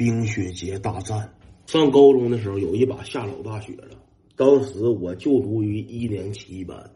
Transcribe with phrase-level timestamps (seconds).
[0.00, 1.34] 冰雪节大战。
[1.66, 3.98] 上高中的时候，有一把下老大雪了。
[4.34, 6.92] 当时我就读于一年七班，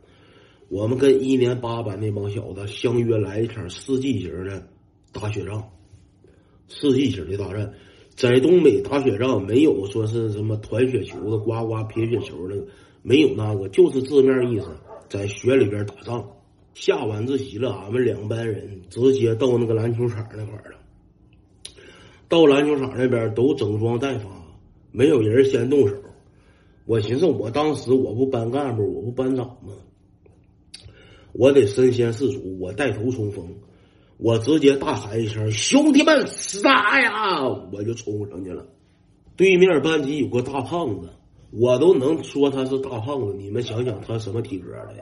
[0.70, 4.66] 我们跟一年八班那帮小子相约来一场世纪型的
[5.12, 5.68] 打雪仗。
[6.68, 7.74] 世纪型的大战，
[8.16, 12.66] 在东北打雪仗没有说是什么团雪球的、呱呱撇雪球那个，
[13.02, 14.66] 没有那个，就是字面意思，
[15.10, 16.26] 在雪里边打仗。
[16.72, 20.78] 下晚自习了，俺们两班人直接到那个篮球场那块了。
[22.28, 24.28] 到篮球场那边都整装待发，
[24.92, 25.94] 没有人先动手。
[26.86, 29.72] 我寻思，我当时我不班干部，我不班长吗？
[31.32, 33.54] 我得身先士卒，我带头冲锋。
[34.16, 38.64] 我直接大喊一声：“兄弟们，杀呀！”我就冲上去了。
[39.36, 41.08] 对面班级有个大胖子，
[41.50, 43.34] 我都能说他是大胖子。
[43.36, 44.94] 你们想想，他什么体格的？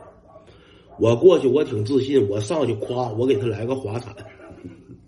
[0.99, 4.15] 我过去，我挺自信，我上去夸，我给他来个滑铲。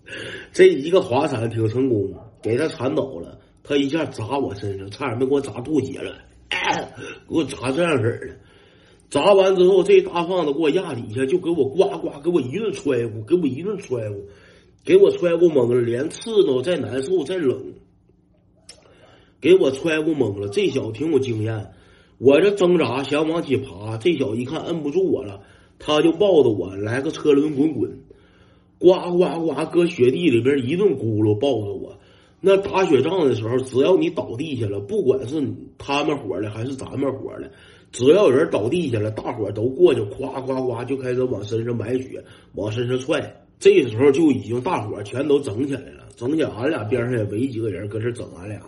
[0.53, 3.39] 这一个滑铲挺成功，给他铲倒了。
[3.63, 6.15] 他一下砸我身上，差点没给我砸吐血了，
[7.27, 8.37] 给我砸这样式的。
[9.09, 14.25] 砸完之后，这大胖子给我压底下，就给我呱呱给我一顿揣呼，给我一顿揣呼，
[14.83, 17.73] 给我揣呼懵了，连刺挠再难受再冷，
[19.41, 20.47] 给我揣呼懵了。
[20.49, 21.71] 这小子挺有经验，
[22.17, 25.41] 我这挣扎想往起爬，这小子一看摁不住我了，
[25.79, 28.04] 他就抱着我来个车轮滚滚，
[28.85, 31.97] 呱呱呱搁雪地里边一顿咕噜抱着我。
[32.39, 35.41] 那打雪仗的时候，只要你倒地下了，不管是
[35.79, 37.49] 他们伙的还是咱们伙的。
[37.91, 43.41] 只要有人倒地下了，大伙都过去，夸夸夸就开始往身上埋雪，往身上踹。
[43.57, 48.61] 这时候就已经大伙全都整起来了，整起来，俺俩边上也围几个人搁这整俺俩。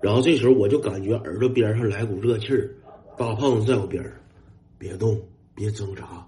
[0.00, 2.74] 然后这时候我就感觉耳朵边上来股热气儿，
[3.18, 4.22] 大胖子在我边儿，
[4.78, 5.20] 别动，
[5.54, 6.26] 别挣扎，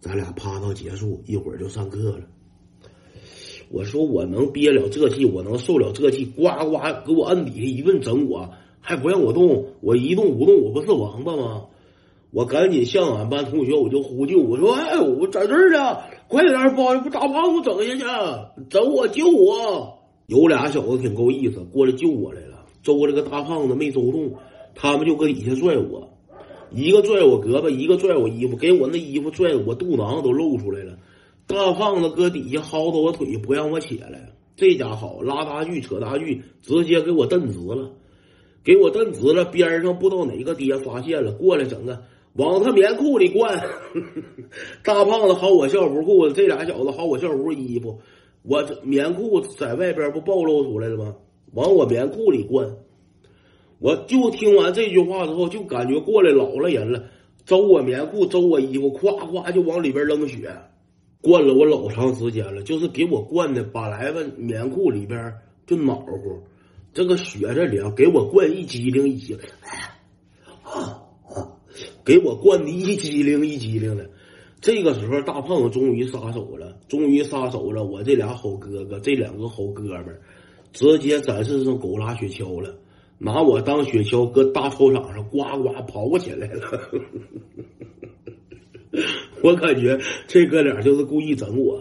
[0.00, 2.22] 咱俩趴到结束，一会儿就上课了。
[3.70, 8.50] 我说我能憋了这气，我能受了这气，呱呱给我摁底下一顿整我。
[8.80, 11.64] 还不让我动，我一动不动，我不是王八吗？
[12.30, 18.04] 我赶紧向俺班同学我就呼救，我说：“哎，我在这儿呢，快点把不大胖子整下去，
[18.70, 19.98] 整我救我！”
[20.28, 22.64] 有俩小子挺够意思，过来救我来了。
[22.84, 24.34] 周这个大胖子没周动，
[24.76, 26.08] 他们就搁底下拽我，
[26.70, 30.96] 一个拽我胳膊，一个拽我衣服，给我那衣服拽的我肚囊都露出来了。
[31.46, 34.32] 大胖子搁底下薅着我腿，不让我起来。
[34.56, 37.92] 这家好拉大锯扯大锯，直接给我蹬直了。
[38.64, 42.02] 给我蹬直了，边上不知道哪个爹发现了，过来整个
[42.32, 43.62] 往他棉裤里灌。
[44.82, 48.00] 大胖子薅我校服裤子，这俩小子薅我校服衣服，
[48.42, 51.14] 我棉裤在外边不暴露出来了吗？
[51.52, 52.76] 往我棉裤里灌。
[53.78, 57.04] 我就听完这句话之后，就感觉过来老了人了，
[57.44, 60.50] 周我棉裤，周我衣服，咵咵就往里边扔血，
[61.26, 65.34] 灌了我老长时间了，就是给我灌的，把来吧棉裤里边
[65.66, 66.12] 就暖和。
[66.94, 69.42] 这个雪这里啊，给我灌一激灵一激灵，
[70.62, 71.50] 啊啊，
[72.04, 74.08] 给我灌的一激灵一激灵的。
[74.60, 77.82] 这个时候，大胖子终于撒手了，终于撒手了。
[77.82, 80.20] 我这俩好哥哥，这两个好哥们，
[80.72, 82.78] 直接展示上狗拉雪橇了，
[83.18, 86.62] 拿我当雪橇，搁大操场上呱呱跑起来了。
[89.46, 89.96] 我感觉
[90.26, 91.80] 这哥俩就是故意整我。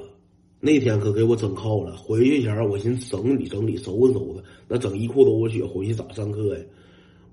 [0.60, 6.64] 那天可给我整靠了，回去前我寻思整理整理收拾收拾，那整一裤兜子血回去咋上课呀？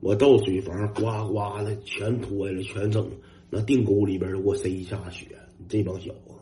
[0.00, 3.06] 我到水房呱呱的全脱下来全整，
[3.50, 5.26] 那腚沟里边都给我塞一下血。
[5.69, 6.32] 这帮小子，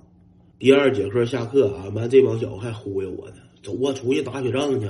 [0.60, 4.86] 第二节课下课，俺班这帮小子还忽悠我呢，走啊，出去打雪仗去。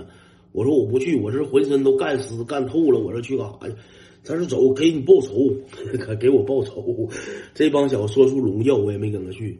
[0.53, 3.75] 我说我不去，我这浑身都干湿干透了，我这去干啥去？
[4.22, 5.50] 他说走，给你报仇，
[5.98, 7.08] 可 给我报仇。
[7.54, 9.58] 这帮小子说出龙叫，我也没跟他去。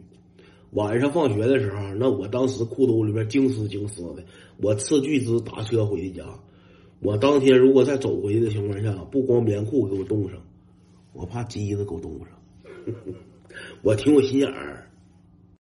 [0.71, 4.23] 晚上放学的时候，那我当时裤兜里边惊丝惊丝的，
[4.61, 6.23] 我斥巨资打车回的家。
[7.01, 10.39] 我当天如果再走回去的情况下，不光棉裤给我冻上，
[11.13, 12.27] 我怕机子给我冻上。
[13.81, 14.87] 我挺有心眼儿，